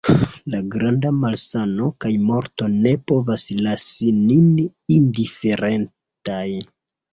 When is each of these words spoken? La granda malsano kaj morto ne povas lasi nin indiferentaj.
La 0.53 0.59
granda 0.75 1.11
malsano 1.17 1.89
kaj 2.05 2.11
morto 2.31 2.71
ne 2.87 2.95
povas 3.13 3.47
lasi 3.61 4.11
nin 4.25 4.51
indiferentaj. 4.99 6.45